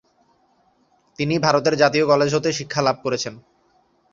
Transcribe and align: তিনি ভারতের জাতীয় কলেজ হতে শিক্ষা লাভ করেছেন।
তিনি 1.19 1.35
ভারতের 1.39 1.75
জাতীয় 1.81 2.05
কলেজ 2.07 2.29
হতে 2.35 2.49
শিক্ষা 2.59 2.81
লাভ 2.81 2.97
করেছেন। 3.05 3.33